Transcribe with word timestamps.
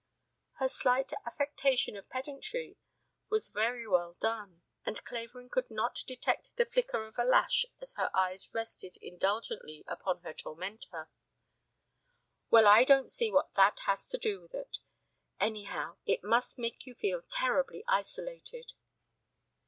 Her 0.53 0.67
slight 0.67 1.13
affectation 1.27 1.95
of 1.95 2.09
pedantry 2.09 2.75
was 3.29 3.49
very 3.49 3.85
well 3.85 4.15
done 4.19 4.63
and 4.83 5.03
Clavering 5.05 5.47
could 5.49 5.69
not 5.69 6.01
detect 6.07 6.55
the 6.57 6.65
flicker 6.65 7.05
of 7.05 7.19
a 7.19 7.23
lash 7.23 7.67
as 7.79 7.93
her 7.97 8.09
eyes 8.11 8.49
rested 8.51 8.97
indulgently 8.99 9.83
upon 9.87 10.21
her 10.21 10.33
tormentor. 10.33 11.11
"Well, 12.49 12.65
I 12.65 12.83
don't 12.83 13.11
see 13.11 13.31
what 13.31 13.53
that 13.53 13.81
has 13.81 14.07
to 14.09 14.17
do 14.17 14.41
with 14.41 14.55
it. 14.55 14.79
Anyhow, 15.39 15.97
it 16.07 16.23
must 16.23 16.57
make 16.57 16.87
you 16.87 16.95
feel 16.95 17.21
terribly 17.21 17.83
isolated." 17.87 18.73